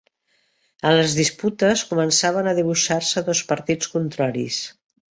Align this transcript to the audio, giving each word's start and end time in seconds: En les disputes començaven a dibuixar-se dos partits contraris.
En 0.91 0.95
les 0.99 1.13
disputes 1.19 1.85
començaven 1.91 2.49
a 2.49 2.57
dibuixar-se 2.63 3.27
dos 3.31 3.45
partits 3.55 3.97
contraris. 3.97 4.63